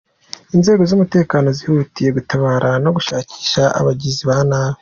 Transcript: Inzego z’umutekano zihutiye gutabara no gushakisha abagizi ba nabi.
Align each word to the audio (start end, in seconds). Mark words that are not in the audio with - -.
Inzego 0.55 0.81
z’umutekano 0.89 1.47
zihutiye 1.57 2.09
gutabara 2.17 2.69
no 2.83 2.89
gushakisha 2.95 3.61
abagizi 3.79 4.23
ba 4.29 4.37
nabi. 4.49 4.79